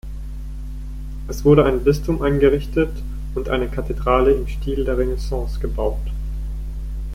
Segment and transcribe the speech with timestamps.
[1.27, 2.89] Es wurde ein Bistum eingerichtet
[3.35, 6.01] und eine Kathedrale im Stil der Renaissance gebaut.